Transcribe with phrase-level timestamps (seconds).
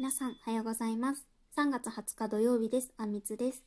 [0.00, 1.26] 皆さん、おはようございます。
[1.58, 2.90] 3月20日土曜日です。
[2.96, 3.62] あんみつです。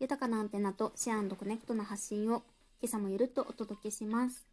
[0.00, 2.42] 豊かなアンテナとシェアコネクトな発信を
[2.82, 4.48] 今朝もゆるっとお届けします。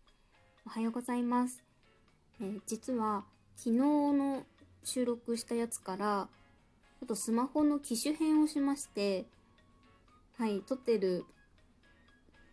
[0.64, 1.64] おはようございます。
[2.39, 3.23] えー実は
[3.55, 4.43] 昨日の
[4.83, 6.27] 収録したやつから、
[7.00, 9.25] ちょっとスマホの機種変をしまして、
[10.38, 11.25] はい、撮ってる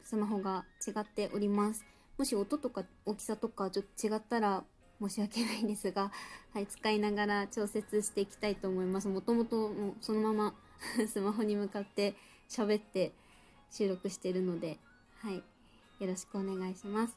[0.05, 1.85] スマホが違っております。
[2.17, 4.65] もし音とか大きさとかちょっと違ったら
[5.01, 6.13] 申し訳ないんですが、
[6.53, 9.09] はい、使いながら調節していきたいと思います。
[9.09, 10.55] もともともうそのまま
[11.09, 12.15] スマホに向かって
[12.49, 13.13] 喋って
[13.71, 14.79] 収録してるので、
[15.21, 15.43] はい、よ
[16.07, 17.17] ろしくお願いします。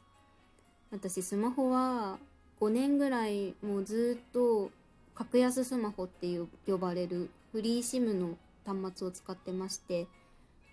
[0.91, 2.19] 私スマホは
[2.59, 4.71] 5年ぐらいもうずっと
[5.15, 10.07] 格安スマホっていう呼ばれるフリー SIM の端末を使ってまして、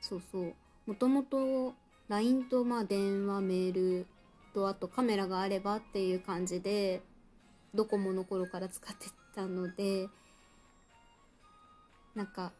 [0.00, 0.54] そうそう、
[0.86, 1.74] もともと
[2.08, 4.06] LINE とまあ電話、メール
[4.54, 7.02] とあとカメラがあればっていう感じで
[7.74, 10.08] ドコモの頃から使ってたので
[12.14, 12.52] なんか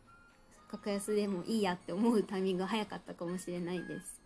[0.71, 4.21] 格安でもいいやって思うタイミングが早かったかもしれないです。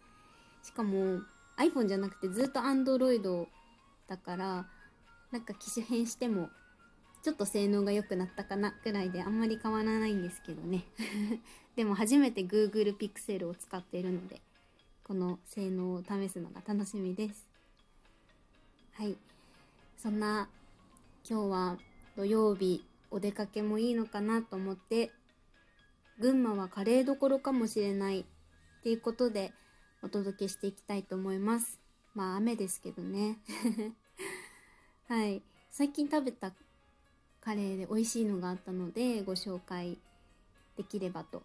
[0.62, 1.20] しかも
[1.56, 3.47] iPhone じゃなくてずっと Android
[4.08, 4.66] だから
[5.31, 6.50] なんか機種変しても
[7.22, 10.84] ちょっと性能が良くなったかなくらいであんまり変わらないんですけどね。
[11.77, 14.42] でも初めて Google Pixel を使っているので
[15.03, 17.53] この性能を試すのが楽しみです。
[18.97, 19.17] はい。
[19.97, 20.48] そんな
[21.28, 21.78] 今日は
[22.17, 25.11] 土曜日お出かけもいいのかなと思って
[26.20, 28.25] 群馬はカレーどころかもしれないっ
[28.84, 29.53] ていうことで
[30.00, 31.81] お届けしていきたいと思います。
[32.15, 33.39] まあ雨ですけどね。
[35.09, 35.42] はい。
[35.72, 36.53] 最近食べた
[37.41, 39.98] カレーで美味しいのがあったのでご紹介
[40.77, 41.42] できればと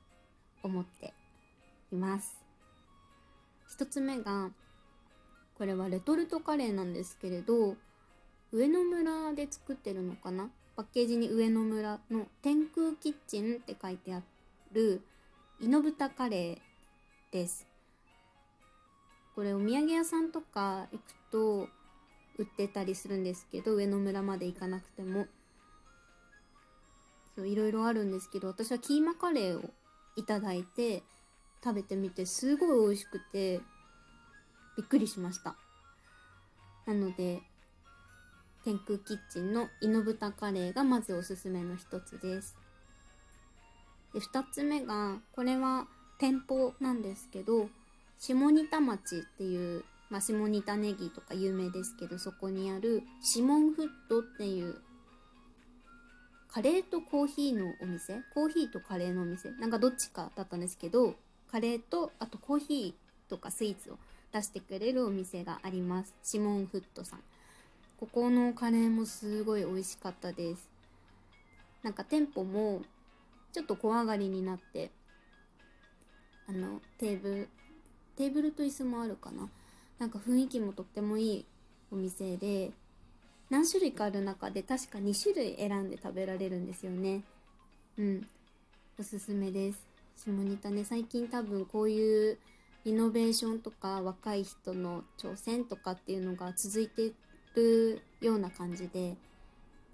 [0.61, 1.15] 思って
[1.91, 2.37] います。
[3.67, 4.51] 一つ目が
[5.59, 7.75] これはレトルトカレーなんですけれど
[8.51, 10.49] 上野村で作ってるのかな？
[10.75, 14.21] パッケージに上野村の天空キッチンって書いてあ
[14.71, 15.01] る
[15.59, 17.67] イノブタカレーです。
[19.35, 21.67] これお土産屋さんとか行くと
[22.37, 25.27] 売ってたりするんですけど上野村まで行かなくても。
[27.35, 29.69] そういろいろあるんですけど私はキーマカレーを
[30.15, 31.03] いただいて
[31.63, 33.59] 食べてみてすごい美味しくて
[34.79, 35.57] びっくりしました。
[36.85, 37.41] なので
[38.63, 42.55] 天空キッチンのイノブタカレーがまずおすすめの一つです。
[44.13, 45.85] で2つ目がこれは
[46.17, 47.67] 店舗なんですけど
[48.19, 54.77] 下仁田町っていう、まあ、下仁田ネギとか有名ですけどそこにあるシモンフットっていう
[56.47, 58.21] カレーとコーヒーのお店？
[58.33, 59.51] コーヒーとカレーのお店？
[59.59, 61.15] なんかどっちかだったんですけど
[61.51, 63.99] カレーとあとコーヒーとかスイーツを
[64.31, 66.13] 出してくれるお店があります。
[66.23, 67.19] シモンフットさん。
[67.99, 70.69] ここのカレーもすごい美味しかったです。
[71.83, 72.81] なんか店舗も
[73.51, 74.91] ちょっと小上がりになって
[76.47, 77.49] あのテーブル
[78.15, 79.49] テーブルと椅子もあるかな。
[79.97, 81.45] なんか雰囲気もとってもいい
[81.91, 82.71] お店で
[83.49, 87.23] 何種類かある中で確か2種類選んで食べられるんですよね。
[87.97, 88.27] うん。
[88.99, 89.79] おすすめです。
[90.15, 92.37] 下仁田ね最近多分こういう
[92.85, 97.11] イノベーションとか若い人の挑戦とかっていうのが続いて
[97.55, 99.15] るような感じで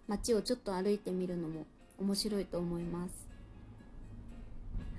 [0.07, 1.66] 街をちょっと歩いてみるのも
[2.00, 3.28] 面白いと思います。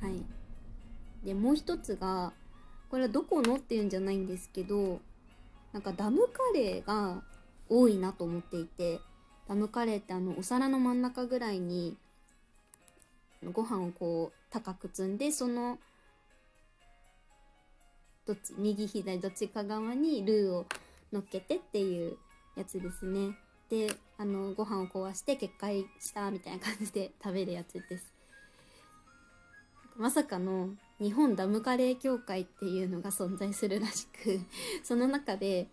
[0.01, 0.25] はい。
[1.25, 2.33] でもう一つが
[2.91, 5.01] これはどこのっていうんじゃないんですけど
[5.73, 7.23] なんかダムカレーが
[7.69, 9.01] 多いなと思っていて
[9.49, 11.97] ダムカレーってあのお皿の真ん中ぐらいに
[13.53, 15.79] ご飯をこう高く積んでその
[18.27, 20.67] どっち右左どっちか側にルーを
[21.13, 22.17] 乗っけてっていう
[22.57, 23.37] やつですね。
[23.71, 28.13] であのご飯を壊して決壊したみたいな感じで食べるやつです。
[29.97, 34.41] まさかの日本ダムカレー協会っていうのが存在するらしく
[34.83, 35.69] その中で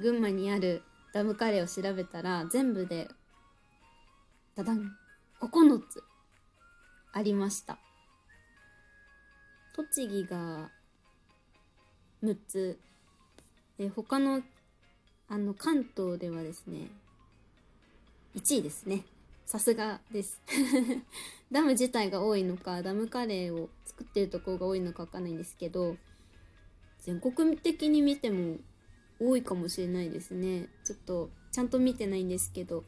[0.00, 0.82] 群馬にある
[1.12, 3.08] ダムカレーを調べたら全部で
[4.54, 4.96] ダダン
[5.40, 6.02] 9つ
[7.12, 7.78] ありました。
[9.74, 10.70] 栃木が
[12.22, 12.78] 6つ。
[13.78, 14.42] で他の
[15.28, 16.88] あの関東ではですね
[18.34, 19.04] 1位ですね。
[19.46, 20.40] さすがです。
[21.50, 25.96] ダム自体が多いのかダムカレーを作ってるところが多いのかわかんないんですけど
[27.00, 28.58] 全国的に見ても
[29.18, 30.68] 多いかもしれないですね。
[30.84, 32.84] ちょっとちゃんと見てないんですけど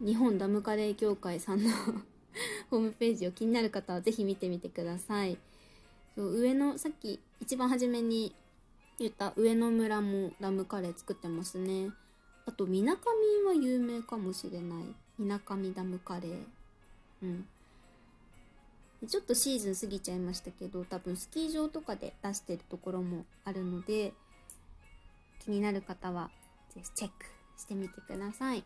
[0.00, 1.70] 日本ダムカレー協会さんの
[2.70, 5.36] ホームページを気になる方はぜひ見てみてください。
[6.14, 8.34] そう上のさっき一番初めに
[9.00, 11.90] 言った上野村もダムカレー作ってますね。
[12.46, 13.02] あとみなか
[13.44, 14.84] みは有名かもしれない。
[15.18, 16.36] みなかみダムカレー。
[17.22, 17.46] うん。
[19.08, 24.12] ちょっとシーズン過ぎちゃいましたけど多分スキー場とかで出してるところもあるので
[25.42, 26.30] 気になる方は
[26.74, 27.24] ぜひチェック
[27.56, 28.62] してみてください。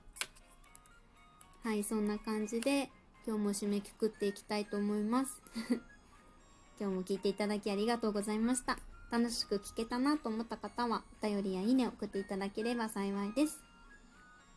[1.63, 2.91] はいそんな感じで
[3.25, 5.41] 今日も締めくくっていきたいと思います。
[6.81, 8.94] 今日も聞いていただきありがとうございました。
[9.11, 13.62] 楽しく聞けたなと思った方はお便りやいいねを送っていただければ幸いです。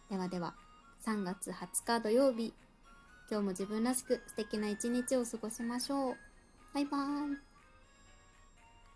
[0.09, 0.55] ではでは
[1.05, 2.53] 3月20日土曜日
[3.29, 6.15] 今日も自分らしく素敵な一日を過ごしましょう。
[6.73, 7.46] バイバーイ。